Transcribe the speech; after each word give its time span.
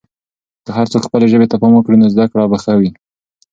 که 0.65 0.71
هر 0.77 0.85
څوک 0.91 1.01
خپلې 1.05 1.27
ژبې 1.31 1.47
ته 1.51 1.55
پام 1.61 1.73
وکړي، 1.75 1.95
نو 1.99 2.07
زده 2.13 2.25
کړه 2.31 2.43
به 2.51 2.57
ښه 2.63 2.73
وي. 2.79 2.89